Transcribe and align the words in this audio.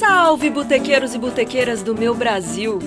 Salve, 0.00 0.48
botequeiros 0.48 1.14
e 1.14 1.18
botequeiras 1.18 1.82
do 1.82 1.94
meu 1.94 2.14
Brasil! 2.14 2.78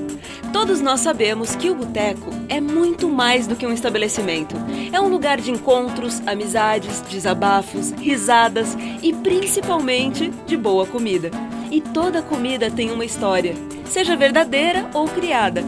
Todos 0.52 0.82
nós 0.82 1.00
sabemos 1.00 1.56
que 1.56 1.70
o 1.70 1.76
boteco 1.76 2.32
é 2.50 2.60
muito 2.60 3.08
mais 3.08 3.46
do 3.46 3.56
que 3.56 3.68
um 3.68 3.72
estabelecimento. 3.72 4.56
É 4.92 5.00
um 5.00 5.10
lugar 5.10 5.40
de 5.40 5.52
encontros, 5.52 6.24
amizades, 6.26 7.02
desabafos, 7.02 7.92
risadas 7.92 8.76
e 9.04 9.14
principalmente 9.14 10.32
de 10.48 10.58
boa 10.58 10.88
comida. 10.88 11.30
E 11.70 11.82
toda 11.82 12.24
comida 12.24 12.72
tem 12.72 12.90
uma 12.90 13.06
história, 13.06 13.54
seja 13.86 14.18
verdadeira 14.18 14.90
ou 14.92 15.08
criada. 15.08 15.64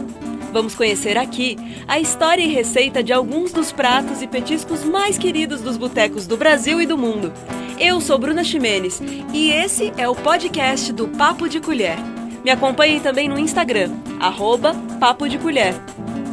Vamos 0.56 0.74
conhecer 0.74 1.18
aqui 1.18 1.54
a 1.86 2.00
história 2.00 2.42
e 2.42 2.48
receita 2.48 3.02
de 3.02 3.12
alguns 3.12 3.52
dos 3.52 3.72
pratos 3.72 4.22
e 4.22 4.26
petiscos 4.26 4.82
mais 4.84 5.18
queridos 5.18 5.60
dos 5.60 5.76
botecos 5.76 6.26
do 6.26 6.34
Brasil 6.34 6.80
e 6.80 6.86
do 6.86 6.96
mundo. 6.96 7.30
Eu 7.78 8.00
sou 8.00 8.18
Bruna 8.18 8.42
Ximenes 8.42 9.02
e 9.34 9.50
esse 9.50 9.92
é 9.98 10.08
o 10.08 10.14
podcast 10.14 10.94
do 10.94 11.08
Papo 11.08 11.46
de 11.46 11.60
Colher. 11.60 11.98
Me 12.42 12.50
acompanhem 12.50 13.00
também 13.00 13.28
no 13.28 13.38
Instagram, 13.38 13.90
arroba 14.18 14.74
Papo 14.98 15.28
de 15.28 15.36
Colher. 15.36 15.74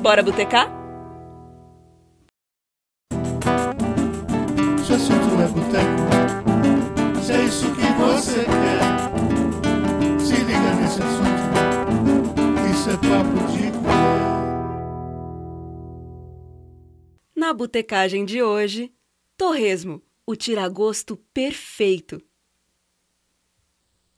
Bora 0.01 0.23
botecar? 0.23 0.82
Na 17.43 17.51
botecagem 17.51 18.23
de 18.23 18.41
hoje, 18.41 18.89
torresmo, 19.37 20.01
o 20.25 20.33
tiragosto 20.33 21.17
perfeito. 21.33 22.21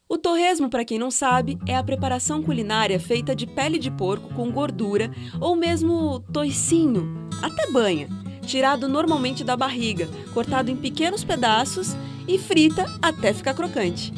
O 0.08 0.16
torresmo, 0.16 0.70
para 0.70 0.86
quem 0.86 1.00
não 1.00 1.10
sabe, 1.10 1.58
é 1.68 1.76
a 1.76 1.84
preparação 1.84 2.44
culinária 2.44 3.00
feita 3.00 3.36
de 3.36 3.48
pele 3.48 3.80
de 3.80 3.90
porco 3.90 4.32
com 4.36 4.52
gordura 4.52 5.10
ou 5.42 5.56
mesmo 5.56 6.20
toicinho, 6.32 7.28
até 7.42 7.72
banha, 7.72 8.08
tirado 8.46 8.88
normalmente 8.88 9.44
da 9.44 9.58
barriga, 9.58 10.08
cortado 10.32 10.70
em 10.70 10.78
pequenos 10.78 11.24
pedaços 11.24 11.96
e 12.28 12.38
frita 12.38 12.86
até 13.02 13.34
ficar 13.34 13.56
crocante. 13.56 14.14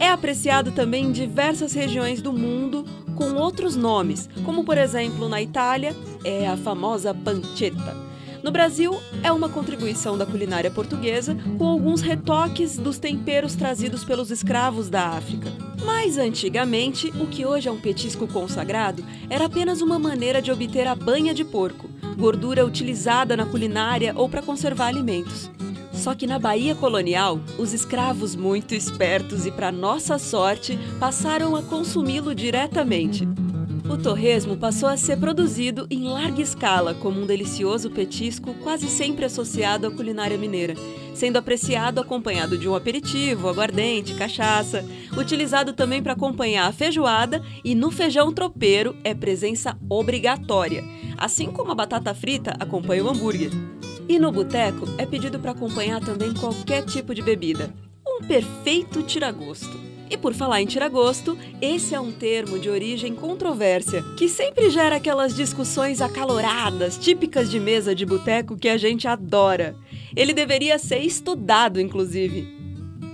É 0.00 0.08
apreciado 0.08 0.72
também 0.72 1.04
em 1.04 1.12
diversas 1.12 1.74
regiões 1.74 2.20
do 2.20 2.32
mundo 2.32 2.84
com 3.16 3.34
outros 3.34 3.76
nomes, 3.76 4.28
como 4.44 4.64
por 4.64 4.76
exemplo 4.76 5.28
na 5.28 5.40
Itália 5.40 5.94
é 6.24 6.48
a 6.48 6.56
famosa 6.56 7.14
pancetta. 7.14 8.01
No 8.42 8.50
Brasil, 8.50 9.00
é 9.22 9.30
uma 9.30 9.48
contribuição 9.48 10.18
da 10.18 10.26
culinária 10.26 10.70
portuguesa 10.70 11.36
com 11.56 11.64
alguns 11.64 12.00
retoques 12.00 12.76
dos 12.76 12.98
temperos 12.98 13.54
trazidos 13.54 14.04
pelos 14.04 14.32
escravos 14.32 14.90
da 14.90 15.10
África. 15.10 15.48
Mas 15.84 16.18
antigamente, 16.18 17.12
o 17.20 17.26
que 17.28 17.46
hoje 17.46 17.68
é 17.68 17.72
um 17.72 17.80
petisco 17.80 18.26
consagrado 18.26 19.04
era 19.30 19.44
apenas 19.44 19.80
uma 19.80 19.96
maneira 19.96 20.42
de 20.42 20.50
obter 20.50 20.88
a 20.88 20.94
banha 20.96 21.32
de 21.32 21.44
porco, 21.44 21.88
gordura 22.18 22.66
utilizada 22.66 23.36
na 23.36 23.46
culinária 23.46 24.12
ou 24.16 24.28
para 24.28 24.42
conservar 24.42 24.88
alimentos. 24.88 25.48
Só 25.92 26.12
que 26.12 26.26
na 26.26 26.38
Bahia 26.38 26.74
colonial, 26.74 27.38
os 27.58 27.72
escravos 27.72 28.34
muito 28.34 28.74
espertos 28.74 29.46
e 29.46 29.52
para 29.52 29.70
nossa 29.70 30.18
sorte 30.18 30.76
passaram 30.98 31.54
a 31.54 31.62
consumi-lo 31.62 32.34
diretamente. 32.34 33.28
O 33.92 33.98
torresmo 33.98 34.56
passou 34.56 34.88
a 34.88 34.96
ser 34.96 35.18
produzido 35.18 35.86
em 35.90 36.04
larga 36.04 36.40
escala 36.40 36.94
como 36.94 37.20
um 37.20 37.26
delicioso 37.26 37.90
petisco 37.90 38.54
quase 38.54 38.88
sempre 38.88 39.26
associado 39.26 39.86
à 39.86 39.90
culinária 39.90 40.38
mineira, 40.38 40.74
sendo 41.12 41.36
apreciado 41.36 42.00
acompanhado 42.00 42.56
de 42.56 42.66
um 42.66 42.74
aperitivo, 42.74 43.50
aguardente, 43.50 44.14
cachaça, 44.14 44.82
utilizado 45.14 45.74
também 45.74 46.02
para 46.02 46.14
acompanhar 46.14 46.66
a 46.66 46.72
feijoada 46.72 47.42
e 47.62 47.74
no 47.74 47.90
feijão 47.90 48.32
tropeiro 48.32 48.96
é 49.04 49.12
presença 49.12 49.76
obrigatória, 49.90 50.82
assim 51.18 51.52
como 51.52 51.70
a 51.70 51.74
batata 51.74 52.14
frita 52.14 52.56
acompanha 52.58 53.04
o 53.04 53.10
hambúrguer. 53.10 53.50
E 54.08 54.18
no 54.18 54.32
boteco 54.32 54.88
é 54.96 55.04
pedido 55.04 55.38
para 55.38 55.50
acompanhar 55.50 56.00
também 56.00 56.32
qualquer 56.32 56.82
tipo 56.86 57.14
de 57.14 57.20
bebida. 57.20 57.70
Um 58.08 58.26
perfeito 58.26 59.02
tiragosto. 59.02 59.91
E 60.12 60.16
por 60.18 60.34
falar 60.34 60.60
em 60.60 60.66
tiragosto, 60.66 61.38
esse 61.58 61.94
é 61.94 62.00
um 62.00 62.12
termo 62.12 62.58
de 62.58 62.68
origem 62.68 63.14
controvérsia, 63.14 64.04
que 64.18 64.28
sempre 64.28 64.68
gera 64.68 64.96
aquelas 64.96 65.34
discussões 65.34 66.02
acaloradas, 66.02 66.98
típicas 66.98 67.50
de 67.50 67.58
mesa 67.58 67.94
de 67.94 68.04
boteco 68.04 68.58
que 68.58 68.68
a 68.68 68.76
gente 68.76 69.08
adora. 69.08 69.74
Ele 70.14 70.34
deveria 70.34 70.78
ser 70.78 70.98
estudado, 70.98 71.80
inclusive. 71.80 72.46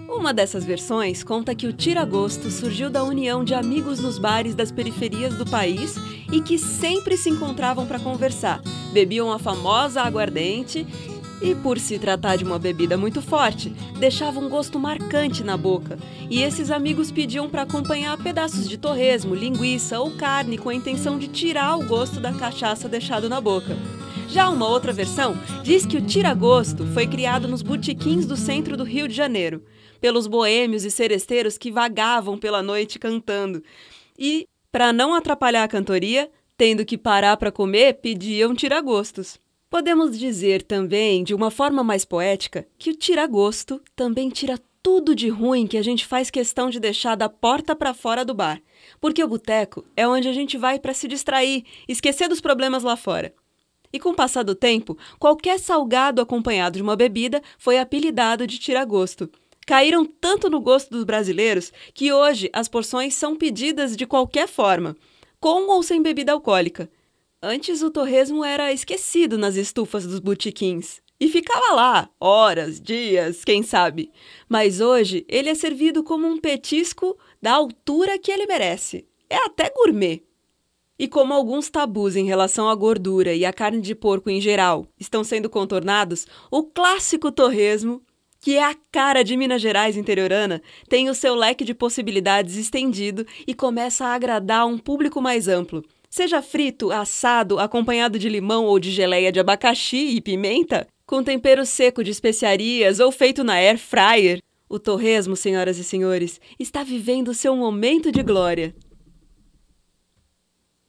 Uma 0.09 0.35
dessas 0.35 0.65
versões 0.65 1.23
conta 1.23 1.55
que 1.55 1.69
o 1.69 1.73
tiragosto 1.73 2.51
surgiu 2.51 2.91
da 2.91 3.05
união 3.05 3.45
de 3.45 3.55
amigos 3.55 4.01
nos 4.01 4.19
bares 4.19 4.57
das 4.57 4.73
periferias 4.73 5.35
do 5.37 5.47
país 5.47 5.95
e 6.33 6.41
que 6.41 6.59
sempre 6.59 7.17
se 7.17 7.31
encontravam 7.31 7.87
para 7.87 8.01
conversar, 8.01 8.61
bebiam 8.93 9.31
a 9.31 9.39
famosa 9.39 10.03
aguardente 10.03 10.85
e 11.41 11.55
por 11.55 11.79
se 11.79 11.99
tratar 11.99 12.37
de 12.37 12.45
uma 12.45 12.59
bebida 12.59 12.97
muito 12.97 13.23
forte, 13.23 13.71
deixava 13.99 14.41
um 14.41 14.49
gosto 14.49 14.79
marcante 14.79 15.45
na 15.45 15.57
boca. 15.57 15.99
E 16.29 16.43
esses 16.43 16.71
amigos 16.71 17.11
pediam 17.11 17.49
para 17.49 17.63
acompanhar 17.63 18.17
pedaços 18.19 18.69
de 18.69 18.77
torresmo, 18.77 19.35
linguiça 19.35 20.01
ou 20.01 20.17
carne 20.17 20.59
com 20.59 20.69
a 20.69 20.75
intenção 20.75 21.19
de 21.19 21.29
tirar 21.29 21.77
o 21.77 21.87
gosto 21.87 22.21
da 22.21 22.33
cachaça 22.33 22.89
deixado 22.89 23.29
na 23.29 23.41
boca. 23.41 23.77
Já 24.29 24.51
uma 24.51 24.69
outra 24.69 24.93
versão 24.93 25.35
diz 25.63 25.87
que 25.87 25.97
o 25.97 26.05
tira-gosto 26.05 26.87
foi 26.89 27.07
criado 27.07 27.49
nos 27.49 27.63
botequins 27.63 28.27
do 28.27 28.37
centro 28.37 28.77
do 28.77 28.85
Rio 28.85 29.09
de 29.09 29.15
Janeiro, 29.15 29.65
pelos 30.01 30.27
boêmios 30.27 30.85
e 30.85 30.91
seresteiros 30.91 31.57
que 31.57 31.71
vagavam 31.71 32.37
pela 32.37 32.63
noite 32.63 32.99
cantando. 32.99 33.63
E, 34.19 34.47
para 34.71 34.93
não 34.93 35.15
atrapalhar 35.15 35.65
a 35.65 35.69
cantoria, 35.69 36.31
tendo 36.59 36.85
que 36.85 36.99
parar 36.99 37.37
para 37.39 37.51
comer, 37.51 37.95
pediam 38.03 38.55
tira-gostos. 38.55 39.39
Podemos 39.71 40.19
dizer 40.19 40.63
também, 40.63 41.23
de 41.23 41.35
uma 41.35 41.51
forma 41.51 41.85
mais 41.85 42.03
poética, 42.03 42.67
que 42.79 42.89
o 42.89 42.97
tira-gosto 42.97 43.83
também 43.95 44.31
tira 44.31 44.59
tudo 44.83 45.15
de 45.15 45.29
ruim 45.29 45.67
que 45.67 45.77
a 45.77 45.83
gente 45.83 46.07
faz 46.07 46.31
questão 46.31 46.71
de 46.71 46.81
deixar 46.81 47.15
da 47.15 47.29
porta 47.29 47.77
para 47.77 47.93
fora 47.93 48.25
do 48.25 48.33
bar. 48.33 48.63
Porque 48.99 49.23
o 49.23 49.29
boteco 49.29 49.85
é 49.95 50.09
onde 50.09 50.27
a 50.27 50.33
gente 50.33 50.57
vai 50.57 50.79
para 50.79 50.95
se 50.95 51.07
distrair, 51.07 51.67
esquecer 51.87 52.29
dos 52.29 52.41
problemas 52.41 52.83
lá 52.83 52.97
fora. 52.97 53.35
E 53.93 54.01
com 54.01 54.09
o 54.09 54.15
passar 54.15 54.43
do 54.43 54.55
tempo, 54.55 54.97
qualquer 55.19 55.59
salgado 55.59 56.23
acompanhado 56.23 56.77
de 56.77 56.83
uma 56.83 56.97
bebida 56.97 57.43
foi 57.59 57.79
apelidado 57.79 58.47
de 58.47 58.59
tira-gosto. 58.59 59.31
Caíram 59.67 60.03
tanto 60.07 60.49
no 60.49 60.63
gosto 60.63 60.89
dos 60.89 61.05
brasileiros 61.05 61.71
que 61.93 62.11
hoje 62.11 62.49
as 62.55 62.69
porções 62.69 63.13
são 63.13 63.37
pedidas 63.37 63.95
de 63.95 64.07
qualquer 64.07 64.49
forma, 64.49 64.97
com 65.39 65.71
ou 65.71 65.83
sem 65.83 66.01
bebida 66.01 66.33
alcoólica. 66.33 66.91
Antes 67.41 67.83
o 67.83 67.91
torresmo 67.91 68.45
era 68.45 68.73
esquecido 68.73 69.39
nas 69.39 69.55
estufas 69.55 70.05
dos 70.05 70.19
botiquins 70.19 71.01
e 71.21 71.29
ficava 71.29 71.73
lá 71.73 72.11
horas, 72.19 72.81
dias, 72.81 73.45
quem 73.45 73.63
sabe. 73.63 74.11
Mas 74.49 74.81
hoje 74.81 75.25
ele 75.29 75.49
é 75.49 75.55
servido 75.55 76.03
como 76.03 76.27
um 76.27 76.37
petisco 76.37 77.17
da 77.41 77.53
altura 77.53 78.19
que 78.19 78.33
ele 78.33 78.45
merece. 78.47 79.07
É 79.31 79.37
até 79.37 79.71
gourmet. 79.71 80.25
E 80.99 81.07
como 81.07 81.33
alguns 81.33 81.71
tabus 81.71 82.17
em 82.17 82.27
relação 82.27 82.69
à 82.69 82.75
gordura 82.75 83.33
e 83.33 83.45
à 83.45 83.53
carne 83.53 83.81
de 83.81 83.95
porco 83.95 84.29
em 84.29 84.41
geral 84.41 84.85
estão 84.99 85.23
sendo 85.23 85.49
contornados, 85.49 86.27
o 86.51 86.65
clássico 86.65 87.31
torresmo, 87.31 88.03
que 88.41 88.57
é 88.57 88.65
a 88.65 88.75
cara 88.91 89.23
de 89.23 89.37
Minas 89.37 89.63
Gerais 89.63 89.97
interiorana, 89.97 90.61
tem 90.89 91.09
o 91.09 91.15
seu 91.15 91.37
leque 91.37 91.65
de 91.65 91.73
possibilidades 91.73 92.57
estendido 92.57 93.25
e 93.47 93.55
começa 93.55 94.07
a 94.07 94.15
agradar 94.15 94.67
um 94.67 94.77
público 94.77 95.23
mais 95.23 95.47
amplo. 95.47 95.85
Seja 96.11 96.41
frito, 96.41 96.91
assado, 96.91 97.59
acompanhado 97.59 98.19
de 98.19 98.29
limão 98.29 98.65
ou 98.65 98.79
de 98.79 98.91
geleia 98.91 99.31
de 99.31 99.39
abacaxi 99.39 100.17
e 100.17 100.21
pimenta, 100.21 100.87
com 101.07 101.23
tempero 101.23 101.65
seco 101.67 102.03
de 102.03 102.11
especiarias 102.11 103.01
ou 103.01 103.13
feito 103.13 103.45
na 103.45 103.55
air 103.55 103.79
fryer, 103.79 104.41
o 104.69 104.79
torresmo, 104.79 105.37
senhoras 105.37 105.79
e 105.79 105.85
senhores, 105.85 106.41
está 106.59 106.83
vivendo 106.83 107.35
seu 107.35 107.57
momento 107.57 108.13
de 108.13 108.23
glória. 108.23 108.75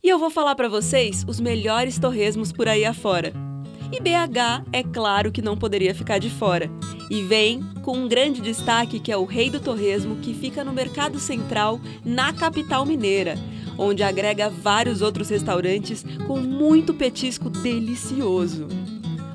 E 0.01 0.07
eu 0.07 0.17
vou 0.17 0.29
falar 0.29 0.55
para 0.55 0.69
vocês 0.69 1.25
os 1.27 1.39
melhores 1.39 1.99
torresmos 1.99 2.51
por 2.51 2.67
aí 2.67 2.85
afora. 2.85 3.48
E 3.91 3.99
BH, 3.99 4.65
é 4.71 4.83
claro 4.83 5.31
que 5.31 5.41
não 5.41 5.57
poderia 5.57 5.95
ficar 5.95 6.19
de 6.19 6.29
fora. 6.29 6.69
E 7.09 7.23
vem 7.23 7.61
com 7.81 7.97
um 7.97 8.07
grande 8.07 8.41
destaque 8.41 8.99
que 8.99 9.11
é 9.11 9.17
o 9.17 9.25
Rei 9.25 9.49
do 9.49 9.59
Torresmo, 9.59 10.17
que 10.17 10.33
fica 10.33 10.63
no 10.63 10.71
Mercado 10.71 11.19
Central, 11.19 11.79
na 12.05 12.31
capital 12.31 12.85
mineira 12.85 13.35
onde 13.79 14.03
agrega 14.03 14.49
vários 14.49 15.01
outros 15.01 15.29
restaurantes 15.29 16.05
com 16.27 16.37
muito 16.37 16.93
petisco 16.93 17.49
delicioso. 17.49 18.67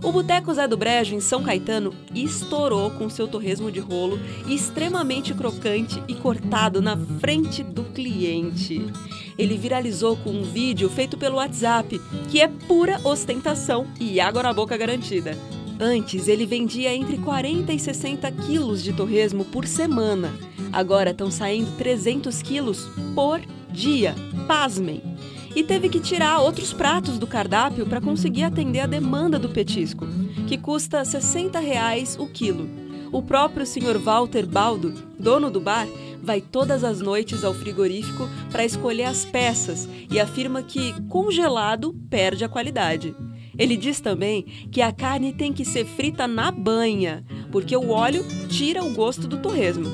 O 0.05 0.12
Boteco 0.12 0.53
Zé 0.53 0.69
do 0.69 0.77
Brejo, 0.77 1.15
em 1.15 1.21
São 1.21 1.43
Caetano, 1.43 1.95
estourou 2.15 2.91
com 2.91 3.09
seu 3.09 3.27
torresmo 3.27 3.73
de 3.73 3.81
rolo 3.81 4.21
extremamente 4.47 5.33
crocante 5.33 6.01
e 6.06 6.15
cortado 6.15 6.83
na 6.83 6.95
frente 6.95 7.62
do 7.62 7.85
cliente. 7.85 8.85
Ele 9.39 9.56
viralizou 9.56 10.15
com 10.19 10.31
um 10.31 10.43
vídeo 10.43 10.91
feito 10.91 11.17
pelo 11.17 11.37
WhatsApp, 11.37 11.99
que 12.31 12.39
é 12.39 12.49
pura 12.49 13.01
ostentação 13.03 13.87
e 13.99 14.21
água 14.21 14.43
na 14.43 14.53
boca 14.53 14.77
garantida. 14.77 15.39
Antes 15.81 16.29
ele 16.29 16.45
vendia 16.45 16.95
entre 16.95 17.17
40 17.17 17.73
e 17.73 17.79
60 17.79 18.31
quilos 18.31 18.83
de 18.83 18.93
torresmo 18.93 19.43
por 19.47 19.67
semana. 19.67 20.31
Agora 20.71 21.12
estão 21.12 21.31
saindo 21.31 21.75
300 21.79 22.43
quilos 22.43 22.91
por 23.15 23.41
dia. 23.73 24.15
Pasmem! 24.47 25.14
E 25.55 25.62
teve 25.62 25.89
que 25.89 26.01
tirar 26.01 26.41
outros 26.41 26.73
pratos 26.73 27.19
do 27.19 27.27
cardápio 27.27 27.87
para 27.87 28.01
conseguir 28.01 28.43
atender 28.43 28.81
a 28.81 28.87
demanda 28.87 29.39
do 29.39 29.49
petisco, 29.49 30.06
que 30.47 30.59
custa 30.59 31.05
60 31.05 31.59
reais 31.61 32.17
o 32.19 32.27
quilo. 32.27 32.69
O 33.12 33.23
próprio 33.23 33.65
Sr. 33.65 33.99
Walter 33.99 34.45
Baldo, 34.45 34.93
dono 35.19 35.51
do 35.51 35.61
bar, 35.61 35.87
vai 36.21 36.41
todas 36.41 36.83
as 36.83 37.01
noites 37.01 37.45
ao 37.45 37.55
frigorífico 37.55 38.29
para 38.51 38.65
escolher 38.65 39.05
as 39.05 39.25
peças 39.25 39.89
e 40.11 40.19
afirma 40.19 40.62
que 40.62 40.95
congelado 41.03 41.95
perde 42.11 42.45
a 42.45 42.49
qualidade. 42.49 43.15
Ele 43.56 43.77
diz 43.77 44.01
também 44.01 44.43
que 44.73 44.83
a 44.83 44.91
carne 44.91 45.33
tem 45.33 45.53
que 45.53 45.65
ser 45.65 45.85
frita 45.85 46.27
na 46.27 46.51
banha, 46.51 47.25
porque 47.53 47.77
o 47.77 47.91
óleo 47.91 48.25
tira 48.49 48.83
o 48.83 48.93
gosto 48.93 49.29
do 49.29 49.39
torresmo. 49.39 49.87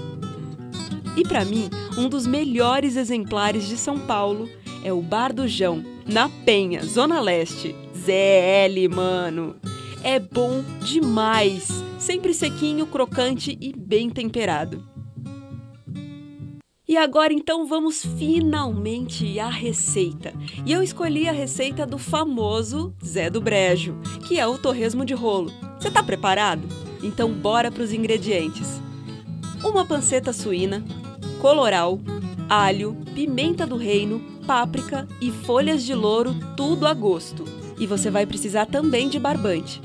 E 1.17 1.23
para 1.23 1.45
mim, 1.45 1.69
um 1.99 2.09
dos 2.09 2.27
melhores 2.27 2.97
exemplares 2.97 3.69
de 3.69 3.77
São 3.77 3.99
Paulo 3.99 4.49
é 4.85 4.93
o 4.93 5.01
Bar 5.01 5.33
do 5.33 5.47
Jão, 5.47 5.85
na 6.07 6.29
Penha, 6.29 6.85
Zona 6.85 7.21
Leste. 7.21 7.75
ZL, 7.95 8.95
mano! 8.95 9.57
É 10.03 10.19
bom 10.19 10.63
demais! 10.83 11.69
Sempre 11.99 12.33
sequinho, 12.33 12.87
crocante 12.87 13.57
e 13.61 13.73
bem 13.77 14.09
temperado. 14.09 14.83
E 16.91 16.97
agora 16.97 17.33
então 17.33 17.67
vamos 17.67 18.05
finalmente 18.19 19.39
à 19.39 19.49
receita. 19.49 20.33
E 20.67 20.73
eu 20.73 20.83
escolhi 20.83 21.29
a 21.29 21.33
receita 21.33 21.87
do 21.87 21.99
famoso 21.99 22.93
Zé 23.05 23.31
do 23.31 23.41
Brejo, 23.41 23.97
que 24.27 24.41
é 24.41 24.47
o 24.47 24.59
torresmo 24.59 25.05
de 25.05 25.15
rolo. 25.15 25.53
Você 25.79 25.89
tá 25.89 26.03
preparado? 26.03 26.67
Então 27.01 27.33
bora 27.33 27.71
para 27.71 27.85
os 27.85 27.93
ingredientes. 27.93 28.81
Uma 29.63 29.85
panceta 29.85 30.33
suína, 30.33 30.85
coloral, 31.41 32.01
alho, 32.49 32.97
pimenta 33.15 33.65
do 33.65 33.77
reino, 33.77 34.21
páprica 34.51 35.07
e 35.21 35.31
folhas 35.31 35.85
de 35.85 35.95
louro, 35.95 36.35
tudo 36.57 36.85
a 36.85 36.93
gosto. 36.93 37.45
E 37.79 37.87
você 37.87 38.11
vai 38.11 38.27
precisar 38.27 38.67
também 38.67 39.09
de 39.09 39.17
barbante. 39.17 39.81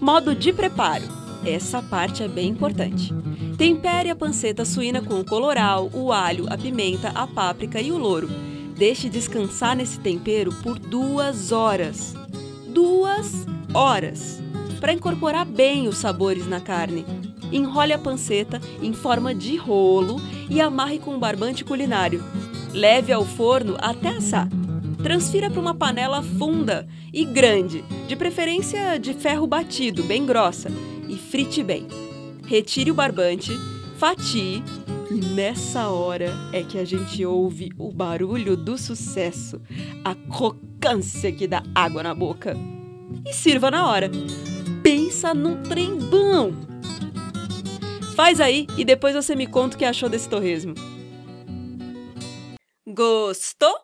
Modo 0.00 0.34
de 0.34 0.50
preparo. 0.50 1.04
Essa 1.44 1.82
parte 1.82 2.22
é 2.22 2.28
bem 2.28 2.48
importante. 2.48 3.12
Tempere 3.58 4.08
a 4.08 4.16
panceta 4.16 4.64
suína 4.64 5.02
com 5.02 5.20
o 5.20 5.24
coloral, 5.26 5.90
o 5.92 6.10
alho, 6.10 6.46
a 6.48 6.56
pimenta, 6.56 7.10
a 7.14 7.26
páprica 7.26 7.82
e 7.82 7.92
o 7.92 7.98
louro. 7.98 8.30
Deixe 8.78 9.10
descansar 9.10 9.76
nesse 9.76 10.00
tempero 10.00 10.54
por 10.62 10.78
duas 10.78 11.52
horas. 11.52 12.14
Duas 12.66 13.46
horas! 13.74 14.40
Para 14.80 14.94
incorporar 14.94 15.44
bem 15.44 15.86
os 15.86 15.98
sabores 15.98 16.46
na 16.46 16.62
carne. 16.62 17.04
Enrole 17.52 17.92
a 17.92 17.98
panceta 17.98 18.58
em 18.80 18.94
forma 18.94 19.34
de 19.34 19.56
rolo 19.56 20.16
e 20.48 20.62
amarre 20.62 20.98
com 20.98 21.14
um 21.14 21.18
barbante 21.18 21.62
culinário. 21.62 22.24
Leve 22.72 23.12
ao 23.12 23.24
forno 23.24 23.76
até 23.78 24.10
assar. 24.10 24.48
Transfira 25.02 25.50
para 25.50 25.60
uma 25.60 25.74
panela 25.74 26.22
funda 26.22 26.86
e 27.12 27.24
grande, 27.24 27.84
de 28.06 28.16
preferência 28.16 28.98
de 28.98 29.14
ferro 29.14 29.46
batido, 29.46 30.02
bem 30.02 30.26
grossa, 30.26 30.68
e 31.08 31.16
frite 31.16 31.62
bem 31.62 31.86
retire 32.48 32.90
o 32.90 32.94
barbante, 32.94 33.52
fatie 33.98 34.64
e 35.10 35.14
nessa 35.34 35.90
hora 35.90 36.32
é 36.50 36.62
que 36.62 36.78
a 36.78 36.84
gente 36.84 37.24
ouve 37.24 37.70
o 37.78 37.92
barulho 37.92 38.56
do 38.56 38.78
sucesso, 38.78 39.60
a 40.02 40.14
crocância 40.14 41.30
que 41.30 41.46
dá 41.46 41.62
água 41.74 42.02
na 42.02 42.14
boca. 42.14 42.56
E 43.26 43.32
sirva 43.32 43.70
na 43.70 43.86
hora. 43.86 44.10
Pensa 44.82 45.34
num 45.34 45.62
trem 45.62 45.98
bom! 45.98 46.52
Faz 48.16 48.40
aí 48.40 48.66
e 48.76 48.84
depois 48.84 49.14
você 49.14 49.34
me 49.36 49.46
conta 49.46 49.76
o 49.76 49.78
que 49.78 49.84
achou 49.84 50.08
desse 50.08 50.28
torresmo. 50.28 50.74
Gostou? 52.90 53.76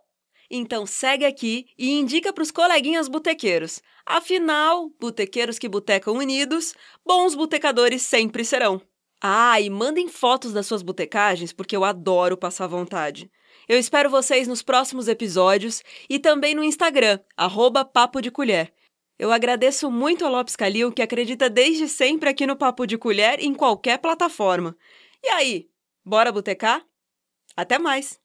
Então 0.50 0.86
segue 0.86 1.26
aqui 1.26 1.66
e 1.76 1.92
indica 1.92 2.32
para 2.32 2.42
os 2.42 2.50
coleguinhas 2.50 3.06
botequeiros. 3.06 3.82
Afinal, 4.06 4.88
botequeiros 4.98 5.58
que 5.58 5.68
botecam 5.68 6.14
unidos, 6.14 6.74
bons 7.04 7.34
botecadores 7.34 8.00
sempre 8.00 8.44
serão. 8.44 8.80
Ah, 9.20 9.60
e 9.60 9.68
mandem 9.68 10.08
fotos 10.08 10.52
das 10.52 10.66
suas 10.66 10.82
botecagens, 10.82 11.52
porque 11.52 11.76
eu 11.76 11.84
adoro 11.84 12.36
passar 12.36 12.66
vontade. 12.66 13.30
Eu 13.68 13.78
espero 13.78 14.08
vocês 14.08 14.48
nos 14.48 14.62
próximos 14.62 15.06
episódios 15.06 15.82
e 16.08 16.18
também 16.18 16.54
no 16.54 16.64
Instagram, 16.64 17.18
arroba 17.36 17.84
Papo 17.84 18.22
de 18.22 18.30
Colher. 18.30 18.72
Eu 19.18 19.30
agradeço 19.32 19.90
muito 19.90 20.24
a 20.24 20.30
Lopes 20.30 20.56
Calil, 20.56 20.90
que 20.90 21.02
acredita 21.02 21.50
desde 21.50 21.88
sempre 21.88 22.30
aqui 22.30 22.46
no 22.46 22.56
Papo 22.56 22.86
de 22.86 22.96
Colher 22.96 23.38
em 23.38 23.54
qualquer 23.54 23.98
plataforma. 23.98 24.76
E 25.22 25.28
aí, 25.28 25.68
bora 26.04 26.32
botecar? 26.32 26.84
Até 27.54 27.78
mais! 27.78 28.23